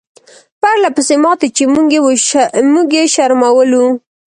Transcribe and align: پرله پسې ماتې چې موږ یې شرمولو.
پرله 0.61 0.89
پسې 0.95 1.15
ماتې 1.23 1.47
چې 1.55 1.63
موږ 2.73 2.87
یې 2.97 3.03
شرمولو. 3.13 3.85